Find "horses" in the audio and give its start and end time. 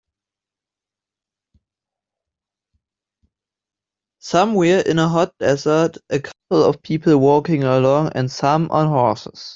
8.87-9.49